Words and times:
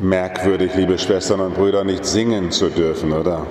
Merkwürdig, 0.00 0.74
liebe 0.74 0.98
Schwestern 0.98 1.40
und 1.40 1.54
Brüder, 1.54 1.82
nicht 1.82 2.04
singen 2.04 2.50
zu 2.50 2.68
dürfen, 2.68 3.12
oder? 3.12 3.46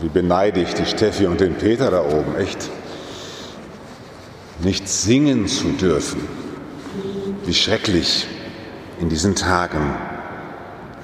Wie 0.00 0.08
beneide 0.08 0.60
ich 0.60 0.72
die 0.74 0.86
Steffi 0.86 1.26
und 1.26 1.40
den 1.40 1.54
Peter 1.54 1.90
da 1.90 2.04
oben, 2.04 2.36
echt? 2.38 2.70
Nicht 4.62 4.88
singen 4.88 5.48
zu 5.48 5.70
dürfen. 5.70 6.20
Wie 7.44 7.54
schrecklich 7.54 8.28
in 9.00 9.08
diesen 9.08 9.34
Tagen. 9.34 9.96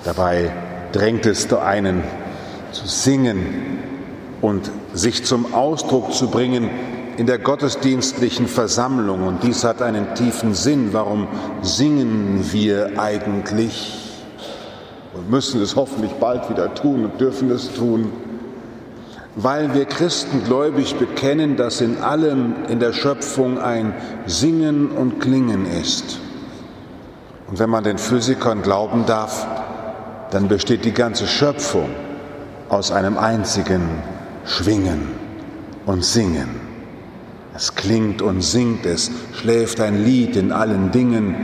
Dabei 0.05 0.53
drängt 0.93 1.27
es 1.27 1.49
da 1.49 1.61
einen 1.61 2.05
zu 2.71 2.87
singen 2.87 3.81
und 4.41 4.71
sich 4.95 5.25
zum 5.25 5.53
Ausdruck 5.53 6.13
zu 6.13 6.31
bringen, 6.31 6.71
in 7.19 7.27
der 7.27 7.39
gottesdienstlichen 7.39 8.47
Versammlung. 8.47 9.27
Und 9.27 9.43
dies 9.43 9.65
hat 9.65 9.83
einen 9.83 10.15
tiefen 10.15 10.55
Sinn. 10.55 10.91
Warum 10.93 11.27
singen 11.63 12.45
wir 12.53 12.93
eigentlich? 12.97 14.23
Und 15.15 15.29
müssen 15.29 15.61
es 15.61 15.75
hoffentlich 15.75 16.13
bald 16.13 16.49
wieder 16.49 16.73
tun 16.75 17.05
und 17.05 17.21
dürfen 17.21 17.51
es 17.51 17.75
tun. 17.75 18.13
Weil 19.35 19.75
wir 19.75 19.85
Christen 19.85 20.45
gläubig 20.45 20.95
bekennen, 20.95 21.57
dass 21.57 21.81
in 21.81 21.99
allem 21.99 22.55
in 22.69 22.79
der 22.79 22.93
Schöpfung 22.93 23.59
ein 23.59 23.95
Singen 24.27 24.89
und 24.89 25.21
Klingen 25.21 25.67
ist. 25.67 26.21
Und 27.49 27.59
wenn 27.59 27.69
man 27.71 27.83
den 27.83 27.99
Physikern 27.99 28.63
glauben 28.63 29.07
darf, 29.07 29.45
dann 30.31 30.47
besteht 30.47 30.85
die 30.85 30.95
ganze 30.95 31.27
Schöpfung 31.27 31.89
aus 32.69 32.93
einem 32.93 33.19
einzigen 33.19 33.83
Schwingen 34.45 35.09
und 35.85 36.05
Singen. 36.05 36.68
Es 37.59 37.75
klingt 37.75 38.23
und 38.23 38.41
singt 38.41 38.87
es, 38.87 39.11
schläft 39.35 39.81
ein 39.81 40.05
Lied 40.05 40.37
in 40.37 40.53
allen 40.53 40.93
Dingen. 40.93 41.35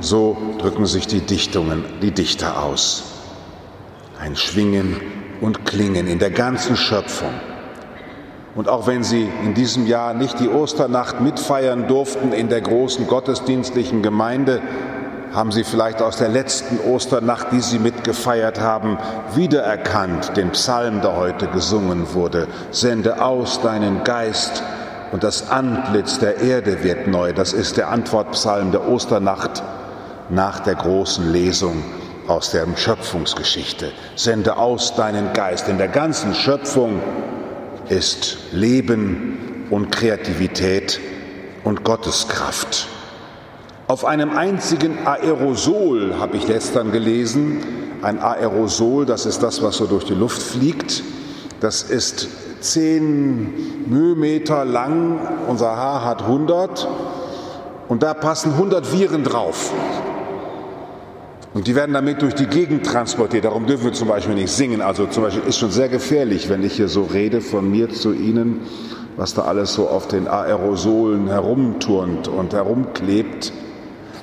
So 0.00 0.36
drücken 0.58 0.84
sich 0.84 1.06
die 1.06 1.20
Dichtungen, 1.20 1.84
die 2.02 2.10
Dichter 2.10 2.60
aus. 2.60 3.04
Ein 4.18 4.34
Schwingen 4.34 4.96
und 5.40 5.64
Klingen 5.64 6.08
in 6.08 6.18
der 6.18 6.32
ganzen 6.32 6.76
Schöpfung. 6.76 7.30
Und 8.56 8.68
auch 8.68 8.88
wenn 8.88 9.04
Sie 9.04 9.28
in 9.44 9.54
diesem 9.54 9.86
Jahr 9.86 10.12
nicht 10.12 10.40
die 10.40 10.48
Osternacht 10.48 11.20
mitfeiern 11.20 11.86
durften 11.86 12.32
in 12.32 12.48
der 12.48 12.60
großen 12.60 13.06
gottesdienstlichen 13.06 14.02
Gemeinde, 14.02 14.60
haben 15.32 15.52
Sie 15.52 15.62
vielleicht 15.62 16.02
aus 16.02 16.16
der 16.16 16.30
letzten 16.30 16.80
Osternacht, 16.80 17.52
die 17.52 17.60
Sie 17.60 17.78
mitgefeiert 17.78 18.60
haben, 18.60 18.98
wiedererkannt 19.36 20.36
den 20.36 20.50
Psalm, 20.50 21.00
der 21.00 21.14
heute 21.14 21.46
gesungen 21.46 22.12
wurde. 22.12 22.48
Sende 22.72 23.22
aus 23.22 23.60
deinen 23.62 24.02
Geist 24.02 24.64
und 25.12 25.22
das 25.22 25.50
Antlitz 25.50 26.18
der 26.18 26.38
Erde 26.38 26.82
wird 26.82 27.06
neu. 27.06 27.32
Das 27.32 27.52
ist 27.52 27.76
der 27.76 27.90
Antwortpsalm 27.90 28.72
der 28.72 28.88
Osternacht 28.88 29.62
nach 30.28 30.60
der 30.60 30.74
großen 30.74 31.32
Lesung 31.32 31.82
aus 32.26 32.50
der 32.50 32.66
Schöpfungsgeschichte. 32.76 33.92
Sende 34.16 34.56
aus 34.56 34.94
deinen 34.94 35.32
Geist. 35.32 35.68
In 35.68 35.78
der 35.78 35.88
ganzen 35.88 36.34
Schöpfung 36.34 37.00
ist 37.88 38.38
Leben 38.52 39.66
und 39.70 39.90
Kreativität 39.92 41.00
und 41.64 41.84
Gotteskraft. 41.84 42.88
Auf 43.86 44.04
einem 44.04 44.36
einzigen 44.36 45.06
Aerosol 45.06 46.14
habe 46.18 46.38
ich 46.38 46.46
gestern 46.46 46.90
gelesen. 46.90 47.60
Ein 48.02 48.18
Aerosol, 48.18 49.04
das 49.04 49.26
ist 49.26 49.42
das, 49.42 49.62
was 49.62 49.76
so 49.76 49.86
durch 49.86 50.04
die 50.04 50.14
Luft 50.14 50.42
fliegt. 50.42 51.02
Das 51.60 51.82
ist 51.82 52.28
zehn 52.64 53.88
Mühmeter 53.88 54.64
lang, 54.64 55.20
unser 55.48 55.76
Haar 55.76 56.04
hat 56.04 56.22
100 56.22 56.88
und 57.88 58.02
da 58.02 58.14
passen 58.14 58.52
100 58.52 58.92
Viren 58.92 59.24
drauf. 59.24 59.72
Und 61.52 61.68
die 61.68 61.76
werden 61.76 61.92
damit 61.92 62.20
durch 62.20 62.34
die 62.34 62.46
Gegend 62.46 62.84
transportiert. 62.84 63.44
Darum 63.44 63.66
dürfen 63.66 63.84
wir 63.84 63.92
zum 63.92 64.08
Beispiel 64.08 64.34
nicht 64.34 64.50
singen. 64.50 64.80
Also 64.80 65.06
zum 65.06 65.22
Beispiel 65.22 65.44
ist 65.44 65.58
schon 65.58 65.70
sehr 65.70 65.88
gefährlich, 65.88 66.48
wenn 66.48 66.64
ich 66.64 66.72
hier 66.74 66.88
so 66.88 67.04
rede 67.04 67.40
von 67.40 67.70
mir 67.70 67.90
zu 67.90 68.12
Ihnen, 68.12 68.62
was 69.16 69.34
da 69.34 69.42
alles 69.42 69.72
so 69.74 69.88
auf 69.88 70.08
den 70.08 70.26
Aerosolen 70.26 71.28
herumturnt 71.28 72.26
und 72.26 72.52
herumklebt. 72.54 73.52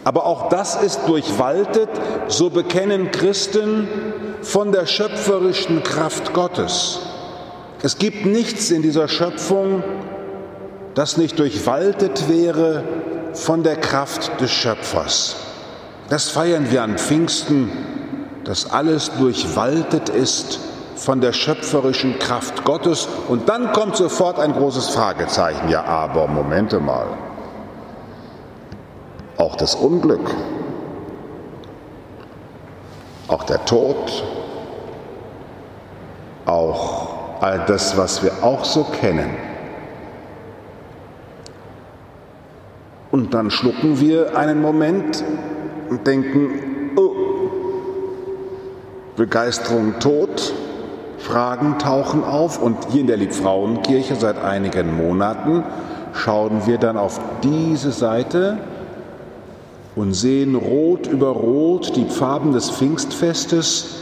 Aber 0.04 0.26
auch 0.26 0.50
das 0.50 0.82
ist 0.82 1.08
durchwaltet, 1.08 1.90
so 2.28 2.50
bekennen 2.50 3.12
Christen 3.12 3.88
von 4.42 4.74
der 4.74 4.86
schöpferischen 4.86 5.84
Kraft 5.84 6.34
Gottes. 6.34 7.11
Es 7.84 7.98
gibt 7.98 8.26
nichts 8.26 8.70
in 8.70 8.84
dieser 8.84 9.08
Schöpfung, 9.08 9.84
das 10.94 11.18
nicht 11.18 11.40
durchwaltet 11.40 12.30
wäre 12.30 12.84
von 13.34 13.64
der 13.64 13.76
Kraft 13.76 14.40
des 14.40 14.52
Schöpfers. 14.52 15.36
Das 16.10 16.30
feiern 16.30 16.70
wir 16.70 16.84
an 16.84 16.98
Pfingsten, 16.98 17.72
dass 18.44 18.70
alles 18.70 19.12
durchwaltet 19.18 20.10
ist 20.10 20.60
von 20.96 21.22
der 21.22 21.34
schöpferischen 21.34 22.20
Kraft 22.20 22.64
Gottes. 22.66 23.08
Und 23.28 23.50
dann 23.50 23.72
kommt 23.72 23.96
sofort 23.96 24.40
ein 24.40 24.54
großes 24.54 24.90
Fragezeichen. 24.90 25.70
Ja, 25.70 25.84
aber 25.84 26.28
Momente 26.28 26.80
mal. 26.80 27.08
Auch 29.38 29.56
das 29.56 29.74
Unglück, 29.74 30.30
auch 33.28 33.44
der 33.44 33.66
Tod, 33.66 34.24
auch 36.46 37.11
all 37.42 37.66
das, 37.66 37.98
was 37.98 38.24
wir 38.24 38.44
auch 38.44 38.64
so 38.64 38.84
kennen. 38.84 39.32
Und 43.10 43.34
dann 43.34 43.50
schlucken 43.50 44.00
wir 44.00 44.38
einen 44.38 44.62
Moment 44.62 45.24
und 45.90 46.08
denken, 46.08 46.94
oh, 46.96 47.12
Begeisterung 49.18 49.96
tot, 50.00 50.54
Fragen 51.18 51.78
tauchen 51.78 52.24
auf 52.24 52.62
und 52.62 52.78
hier 52.92 53.02
in 53.02 53.08
der 53.08 53.18
Liebfrauenkirche 53.18 54.16
seit 54.16 54.38
einigen 54.38 54.96
Monaten 54.96 55.64
schauen 56.14 56.66
wir 56.66 56.78
dann 56.78 56.98
auf 56.98 57.20
diese 57.44 57.92
Seite 57.92 58.58
und 59.96 60.14
sehen 60.14 60.56
rot 60.56 61.08
über 61.08 61.30
rot 61.30 61.96
die 61.96 62.06
Farben 62.06 62.54
des 62.54 62.70
Pfingstfestes 62.70 63.98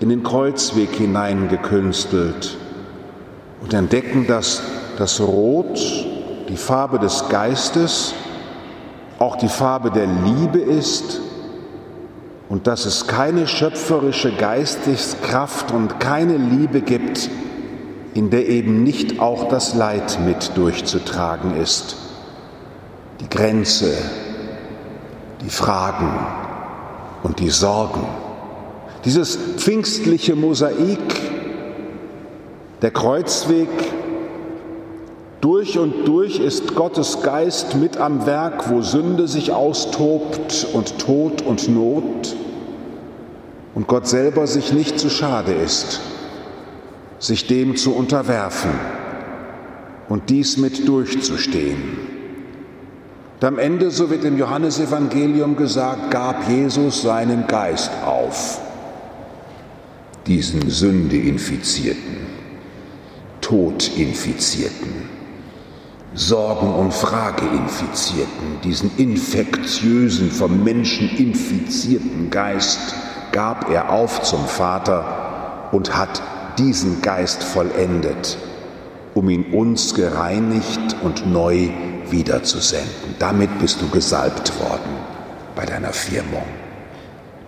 in 0.00 0.08
den 0.08 0.22
Kreuzweg 0.22 0.90
hineingekünstelt 0.90 2.58
und 3.62 3.72
entdecken, 3.72 4.26
dass 4.26 4.62
das 4.98 5.20
Rot 5.20 5.80
die 6.48 6.56
Farbe 6.56 6.98
des 6.98 7.28
Geistes, 7.28 8.14
auch 9.18 9.36
die 9.36 9.48
Farbe 9.48 9.90
der 9.90 10.06
Liebe 10.06 10.58
ist 10.58 11.20
und 12.48 12.66
dass 12.66 12.84
es 12.84 13.06
keine 13.06 13.46
schöpferische 13.46 14.32
Geisteskraft 14.32 15.70
und 15.70 16.00
keine 16.00 16.36
Liebe 16.36 16.82
gibt, 16.82 17.30
in 18.14 18.30
der 18.30 18.48
eben 18.48 18.82
nicht 18.82 19.20
auch 19.20 19.48
das 19.48 19.74
Leid 19.74 20.18
mit 20.26 20.56
durchzutragen 20.56 21.56
ist. 21.56 21.96
Die 23.20 23.28
Grenze, 23.30 23.94
die 25.40 25.50
Fragen 25.50 26.12
und 27.22 27.38
die 27.38 27.50
Sorgen. 27.50 28.04
Dieses 29.04 29.36
pfingstliche 29.36 30.36
Mosaik 30.36 31.31
der 32.82 32.90
Kreuzweg 32.90 33.68
durch 35.40 35.78
und 35.78 36.06
durch 36.06 36.40
ist 36.40 36.74
Gottes 36.74 37.22
Geist 37.22 37.76
mit 37.76 37.96
am 37.96 38.26
Werk, 38.26 38.70
wo 38.70 38.82
Sünde 38.82 39.28
sich 39.28 39.52
austobt 39.52 40.66
und 40.72 40.98
Tod 40.98 41.42
und 41.42 41.68
Not 41.68 42.36
und 43.74 43.86
Gott 43.86 44.08
selber 44.08 44.48
sich 44.48 44.72
nicht 44.72 44.98
zu 44.98 45.10
schade 45.10 45.52
ist, 45.52 46.00
sich 47.20 47.46
dem 47.46 47.76
zu 47.76 47.94
unterwerfen 47.94 48.72
und 50.08 50.28
dies 50.28 50.56
mit 50.56 50.86
durchzustehen. 50.88 51.82
Und 53.40 53.46
am 53.46 53.58
Ende, 53.58 53.92
so 53.92 54.10
wird 54.10 54.24
im 54.24 54.38
Johannesevangelium 54.38 55.56
gesagt, 55.56 56.10
gab 56.10 56.48
Jesus 56.48 57.02
seinen 57.02 57.46
Geist 57.46 57.90
auf, 58.04 58.60
diesen 60.26 60.68
Sünde 60.68 61.16
infizierten. 61.16 62.41
Todinfizierten, 63.52 65.10
Sorgen- 66.14 66.74
und 66.74 66.94
Frageinfizierten, 66.94 68.62
diesen 68.64 68.90
infektiösen, 68.96 70.30
vom 70.30 70.64
Menschen 70.64 71.10
infizierten 71.18 72.30
Geist 72.30 72.94
gab 73.30 73.70
er 73.70 73.90
auf 73.90 74.22
zum 74.22 74.46
Vater 74.46 75.68
und 75.70 75.94
hat 75.94 76.22
diesen 76.56 77.02
Geist 77.02 77.44
vollendet, 77.44 78.38
um 79.12 79.28
ihn 79.28 79.52
uns 79.52 79.92
gereinigt 79.92 80.96
und 81.02 81.30
neu 81.30 81.68
wiederzusenden. 82.08 83.16
Damit 83.18 83.58
bist 83.58 83.82
du 83.82 83.88
gesalbt 83.90 84.58
worden 84.60 84.96
bei 85.54 85.66
deiner 85.66 85.92
Firmung. 85.92 86.46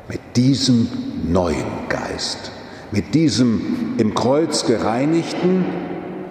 Mit 0.08 0.20
diesem 0.36 0.86
neuen 1.32 1.88
Geist 1.88 2.50
mit 2.94 3.12
diesem 3.12 3.94
im 3.98 4.14
Kreuz 4.14 4.66
gereinigten 4.66 5.64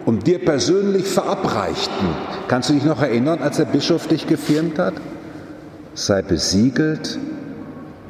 und 0.05 0.27
dir 0.27 0.39
persönlich 0.39 1.05
verabreichten. 1.05 2.07
Kannst 2.47 2.69
du 2.69 2.73
dich 2.73 2.83
noch 2.83 3.01
erinnern, 3.01 3.39
als 3.41 3.57
der 3.57 3.65
Bischof 3.65 4.07
dich 4.07 4.27
gefirmt 4.27 4.79
hat? 4.79 4.93
Sei 5.93 6.21
besiegelt 6.21 7.19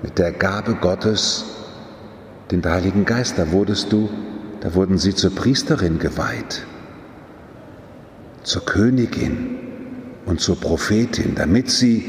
mit 0.02 0.18
der 0.18 0.32
Gabe 0.32 0.76
Gottes, 0.76 1.46
den 2.52 2.64
Heiligen 2.66 3.06
Geist. 3.06 3.38
Da 3.38 3.52
wurdest 3.52 3.92
du, 3.92 4.10
da 4.62 4.74
wurden 4.74 4.98
sie 4.98 5.14
zur 5.14 5.36
Priesterin 5.36 6.00
geweiht, 6.00 6.66
zur 8.44 8.66
Königin 8.66 9.60
und 10.26 10.40
zur 10.40 10.60
Prophetin, 10.60 11.36
damit 11.36 11.70
sie, 11.70 12.06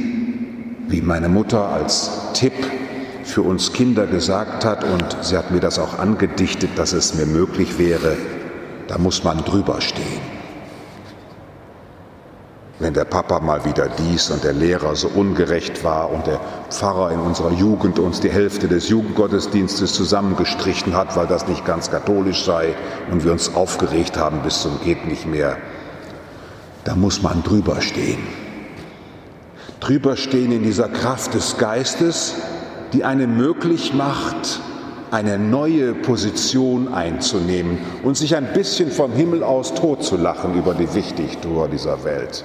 wie 0.89 1.03
meine 1.03 1.29
Mutter 1.29 1.69
als 1.69 2.11
Tipp 2.35 2.53
für 3.25 3.43
uns 3.43 3.73
Kinder 3.73 4.07
gesagt 4.07 4.65
hat, 4.65 4.85
und 4.85 5.17
sie 5.23 5.37
hat 5.37 5.51
mir 5.51 5.61
das 5.61 5.79
auch 5.79 5.99
angedichtet, 5.99 6.71
dass 6.77 6.93
es 6.93 7.15
mir 7.15 7.27
möglich 7.27 7.79
wäre, 7.79 8.17
da 8.89 8.99
muss 8.99 9.25
man 9.25 9.39
drüber 9.45 9.81
stehen 9.81 10.21
wenn 12.81 12.93
der 12.93 13.05
Papa 13.05 13.41
mal 13.41 13.65
wieder 13.65 13.89
dies 13.89 14.31
und 14.31 14.43
der 14.43 14.53
Lehrer 14.53 14.97
so 14.97 15.09
ungerecht 15.09 15.85
war 15.85 16.11
und 16.11 16.27
der 16.27 16.41
Pfarrer 16.71 17.13
in 17.13 17.21
unserer 17.21 17.53
Jugend 17.53 17.99
uns 17.99 18.21
die 18.21 18.31
Hälfte 18.31 18.67
des 18.67 18.89
Jugendgottesdienstes 18.89 19.95
zusammengestrichen 19.95 20.97
hat, 20.97 21.17
weil 21.17 21.27
das 21.27 21.47
nicht 21.47 21.65
ganz 21.65 21.91
katholisch 21.91 22.45
sei 22.45 22.75
und 23.11 23.25
wir 23.25 23.33
uns 23.33 23.55
aufgeregt 23.55 24.19
haben 24.19 24.41
bis 24.43 24.63
zum 24.63 24.81
geht 24.83 25.07
nicht 25.07 25.25
mehr. 25.25 25.57
Da 26.83 26.97
muss 26.97 27.23
man 27.23 27.43
drüber 27.45 27.81
stehen. 27.81 28.27
Drüber 29.81 30.17
stehen 30.17 30.51
in 30.51 30.63
dieser 30.63 30.89
Kraft 30.89 31.35
des 31.35 31.59
Geistes, 31.59 32.35
die 32.93 33.05
einem 33.05 33.37
möglich 33.37 33.95
macht, 33.95 34.61
eine 35.14 35.38
neue 35.38 35.94
Position 35.94 36.93
einzunehmen 36.93 37.78
und 38.02 38.16
sich 38.16 38.37
ein 38.37 38.52
bisschen 38.52 38.90
vom 38.90 39.12
Himmel 39.12 39.43
aus 39.43 39.75
totzulachen 39.75 40.55
über 40.55 40.75
die 40.75 40.93
Wichtigtour 40.94 41.69
dieser 41.69 42.05
Welt 42.05 42.44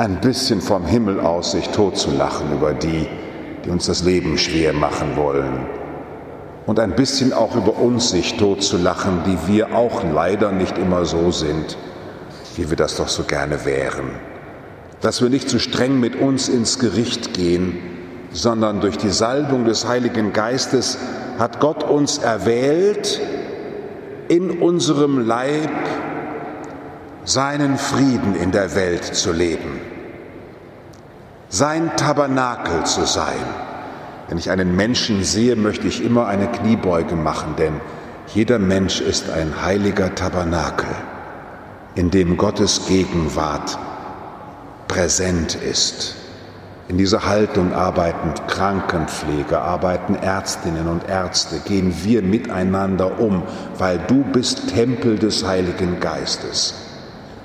ein 0.00 0.18
bisschen 0.22 0.62
vom 0.62 0.86
Himmel 0.86 1.20
aus 1.20 1.50
sich 1.52 1.68
totzulachen 1.68 2.52
über 2.54 2.72
die, 2.72 3.06
die 3.62 3.68
uns 3.68 3.84
das 3.84 4.02
Leben 4.02 4.38
schwer 4.38 4.72
machen 4.72 5.14
wollen. 5.14 5.66
Und 6.64 6.80
ein 6.80 6.96
bisschen 6.96 7.34
auch 7.34 7.54
über 7.54 7.78
uns 7.78 8.08
sich 8.08 8.38
totzulachen, 8.38 9.24
die 9.26 9.52
wir 9.52 9.74
auch 9.74 10.02
leider 10.02 10.52
nicht 10.52 10.78
immer 10.78 11.04
so 11.04 11.30
sind, 11.32 11.76
wie 12.56 12.70
wir 12.70 12.78
das 12.78 12.96
doch 12.96 13.08
so 13.08 13.24
gerne 13.24 13.66
wären. 13.66 14.12
Dass 15.02 15.20
wir 15.20 15.28
nicht 15.28 15.50
zu 15.50 15.58
streng 15.58 16.00
mit 16.00 16.16
uns 16.16 16.48
ins 16.48 16.78
Gericht 16.78 17.34
gehen, 17.34 17.78
sondern 18.32 18.80
durch 18.80 18.96
die 18.96 19.10
Salbung 19.10 19.66
des 19.66 19.86
Heiligen 19.86 20.32
Geistes 20.32 20.96
hat 21.40 21.58
Gott 21.58 21.82
uns 21.82 22.18
erwählt, 22.18 23.20
in 24.28 24.60
unserem 24.60 25.26
Leib 25.26 25.70
seinen 27.24 27.78
Frieden 27.78 28.36
in 28.36 28.52
der 28.52 28.76
Welt 28.76 29.04
zu 29.04 29.32
leben 29.32 29.80
sein 31.50 31.96
Tabernakel 31.96 32.84
zu 32.84 33.04
sein. 33.04 33.44
Wenn 34.28 34.38
ich 34.38 34.50
einen 34.50 34.76
Menschen 34.76 35.24
sehe, 35.24 35.56
möchte 35.56 35.88
ich 35.88 36.02
immer 36.02 36.28
eine 36.28 36.46
Kniebeuge 36.46 37.16
machen, 37.16 37.56
denn 37.58 37.80
jeder 38.28 38.60
Mensch 38.60 39.00
ist 39.00 39.28
ein 39.28 39.60
heiliger 39.60 40.14
Tabernakel, 40.14 40.88
in 41.96 42.12
dem 42.12 42.36
Gottes 42.36 42.86
Gegenwart 42.86 43.76
präsent 44.86 45.56
ist. 45.56 46.14
In 46.90 46.98
dieser 46.98 47.24
Haltung 47.24 47.72
arbeiten 47.72 48.34
Krankenpfleger, 48.48 49.62
arbeiten 49.62 50.16
Ärztinnen 50.16 50.88
und 50.88 51.08
Ärzte, 51.08 51.60
gehen 51.60 51.94
wir 52.02 52.20
miteinander 52.20 53.20
um, 53.20 53.44
weil 53.78 54.00
du 54.08 54.24
bist 54.24 54.70
Tempel 54.70 55.16
des 55.16 55.46
Heiligen 55.46 56.00
Geistes. 56.00 56.74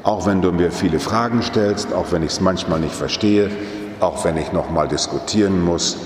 Auch 0.01 0.25
wenn 0.25 0.41
du 0.41 0.51
mir 0.51 0.71
viele 0.71 0.99
Fragen 0.99 1.43
stellst, 1.43 1.93
auch 1.93 2.11
wenn 2.11 2.23
ich 2.23 2.31
es 2.31 2.41
manchmal 2.41 2.79
nicht 2.79 2.95
verstehe, 2.95 3.51
auch 3.99 4.25
wenn 4.25 4.35
ich 4.35 4.51
noch 4.51 4.71
mal 4.71 4.87
diskutieren 4.87 5.63
muss. 5.63 5.97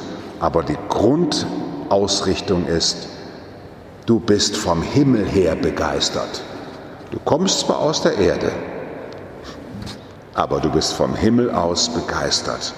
Aber 0.42 0.62
die 0.62 0.78
Grundausrichtung 0.90 2.66
ist, 2.66 3.08
du 4.06 4.20
bist 4.20 4.58
vom 4.58 4.82
Himmel 4.82 5.26
her 5.26 5.56
begeistert. 5.56 6.42
Du 7.12 7.20
kommst 7.24 7.62
zwar 7.62 7.80
aus 7.80 8.02
der 8.02 8.18
Erde, 8.18 8.52
aber 10.34 10.60
du 10.60 10.70
bist 10.70 10.92
vom 10.92 11.16
Himmel 11.16 11.50
aus 11.52 11.88
begeistert. 11.88 12.74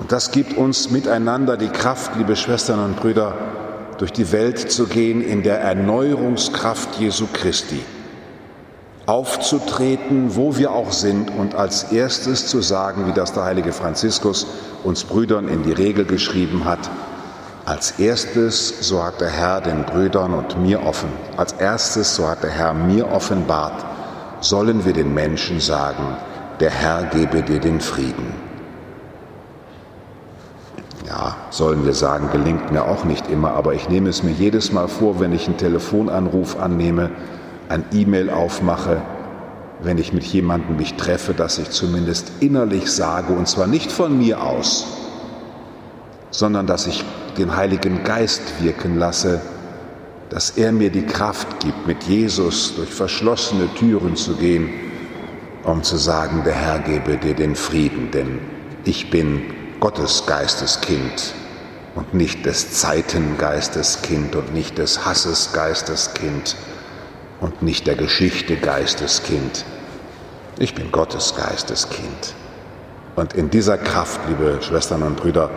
Und 0.00 0.12
das 0.12 0.30
gibt 0.32 0.56
uns 0.56 0.90
miteinander 0.90 1.58
die 1.58 1.68
Kraft, 1.68 2.16
liebe 2.16 2.34
Schwestern 2.34 2.82
und 2.82 2.96
Brüder, 2.96 3.34
durch 3.98 4.12
die 4.12 4.32
Welt 4.32 4.72
zu 4.72 4.86
gehen 4.86 5.20
in 5.20 5.42
der 5.42 5.60
Erneuerungskraft 5.60 6.98
Jesu 6.98 7.26
Christi 7.30 7.80
aufzutreten, 9.04 10.36
wo 10.36 10.56
wir 10.56 10.70
auch 10.70 10.92
sind 10.92 11.30
und 11.36 11.54
als 11.54 11.92
erstes 11.92 12.46
zu 12.46 12.62
sagen, 12.62 13.08
wie 13.08 13.12
das 13.12 13.32
der 13.32 13.44
heilige 13.44 13.72
Franziskus 13.72 14.46
uns 14.84 15.04
Brüdern 15.04 15.48
in 15.48 15.64
die 15.64 15.72
Regel 15.72 16.04
geschrieben 16.04 16.64
hat, 16.64 16.88
als 17.66 17.98
erstes, 17.98 18.88
so 18.88 19.02
hat 19.02 19.20
der 19.20 19.28
Herr 19.30 19.60
den 19.60 19.84
Brüdern 19.84 20.32
und 20.32 20.62
mir 20.62 20.84
offen, 20.84 21.10
als 21.36 21.52
erstes, 21.52 22.14
so 22.14 22.28
hat 22.28 22.42
der 22.42 22.50
Herr 22.50 22.72
mir 22.72 23.10
offenbart, 23.10 23.84
sollen 24.40 24.84
wir 24.84 24.92
den 24.92 25.12
Menschen 25.12 25.60
sagen, 25.60 26.16
der 26.60 26.70
Herr 26.70 27.04
gebe 27.04 27.42
dir 27.42 27.60
den 27.60 27.80
Frieden. 27.80 28.32
Ja, 31.10 31.36
sollen 31.50 31.84
wir 31.84 31.92
sagen, 31.92 32.30
gelingt 32.32 32.72
mir 32.72 32.84
auch 32.84 33.04
nicht 33.04 33.28
immer, 33.28 33.52
aber 33.52 33.74
ich 33.74 33.88
nehme 33.88 34.08
es 34.08 34.22
mir 34.22 34.30
jedes 34.30 34.72
Mal 34.72 34.88
vor, 34.88 35.20
wenn 35.20 35.32
ich 35.32 35.46
einen 35.46 35.56
Telefonanruf 35.56 36.58
annehme, 36.58 37.10
ein 37.68 37.84
E-Mail 37.92 38.30
aufmache, 38.30 39.02
wenn 39.82 39.98
ich 39.98 40.12
mit 40.12 40.24
jemandem 40.24 40.76
mich 40.76 40.94
treffe, 40.94 41.34
dass 41.34 41.58
ich 41.58 41.70
zumindest 41.70 42.32
innerlich 42.40 42.90
sage, 42.90 43.32
und 43.32 43.48
zwar 43.48 43.66
nicht 43.66 43.90
von 43.90 44.16
mir 44.16 44.42
aus, 44.42 44.86
sondern 46.30 46.66
dass 46.66 46.86
ich 46.86 47.04
den 47.38 47.56
Heiligen 47.56 48.04
Geist 48.04 48.62
wirken 48.62 48.98
lasse, 48.98 49.40
dass 50.28 50.50
er 50.50 50.70
mir 50.70 50.90
die 50.90 51.06
Kraft 51.06 51.60
gibt, 51.60 51.86
mit 51.86 52.04
Jesus 52.04 52.76
durch 52.76 52.90
verschlossene 52.90 53.68
Türen 53.74 54.14
zu 54.14 54.36
gehen, 54.36 54.68
um 55.64 55.82
zu 55.82 55.96
sagen, 55.96 56.42
der 56.44 56.54
Herr 56.54 56.78
gebe 56.78 57.16
dir 57.16 57.34
den 57.34 57.56
Frieden, 57.56 58.10
denn 58.12 58.38
ich 58.84 59.10
bin 59.10 59.42
Gottes 59.80 60.24
Geisteskind 60.26 61.32
und 61.94 62.12
nicht 62.12 62.44
des 62.44 62.72
Zeitengeistes 62.72 64.02
Kind 64.02 64.36
und 64.36 64.52
nicht 64.52 64.76
des 64.76 65.06
Hasses 65.06 65.54
Geistes 65.54 66.12
Kind 66.12 66.54
und 67.40 67.62
nicht 67.62 67.86
der 67.86 67.96
Geschichte 67.96 68.56
Geisteskind. 68.56 69.64
Ich 70.58 70.74
bin 70.74 70.92
Gottes 70.92 71.34
Geisteskind. 71.34 72.34
Und 73.16 73.32
in 73.32 73.48
dieser 73.48 73.78
Kraft, 73.78 74.20
liebe 74.28 74.58
Schwestern 74.60 75.02
und 75.02 75.16
Brüder, 75.16 75.48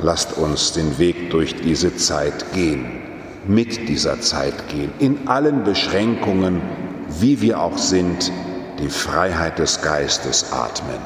lasst 0.00 0.38
uns 0.38 0.72
den 0.72 0.98
Weg 0.98 1.30
durch 1.30 1.54
diese 1.56 1.94
Zeit 1.96 2.52
gehen, 2.54 3.02
mit 3.46 3.90
dieser 3.90 4.22
Zeit 4.22 4.68
gehen, 4.68 4.90
in 4.98 5.28
allen 5.28 5.64
Beschränkungen, 5.64 6.62
wie 7.08 7.42
wir 7.42 7.60
auch 7.60 7.76
sind, 7.76 8.32
die 8.78 8.88
Freiheit 8.88 9.58
des 9.58 9.82
Geistes 9.82 10.50
atmen. 10.52 11.00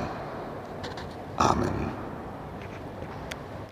Amen. 1.36 1.89